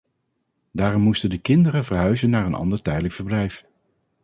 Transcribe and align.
Daarom 0.71 1.01
moesten 1.01 1.29
de 1.29 1.37
kinderen 1.37 1.85
verhuizen 1.85 2.29
naar 2.29 2.45
een 2.45 2.53
ander 2.53 2.81
tijdelijk 2.81 3.13
verblijf. 3.13 3.65